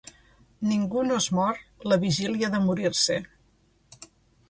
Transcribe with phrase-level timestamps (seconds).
[0.69, 1.61] Ningú no es mor
[1.93, 3.23] la vigília de morir-se.